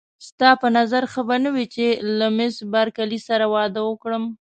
ستا 0.27 0.49
په 0.61 0.67
نظر 0.77 1.03
ښه 1.11 1.21
به 1.27 1.35
نه 1.43 1.49
وي 1.55 1.65
چې 1.75 1.85
له 2.17 2.27
مېس 2.37 2.55
بارکلي 2.73 3.19
سره 3.27 3.45
واده 3.53 3.81
وکړم. 3.85 4.23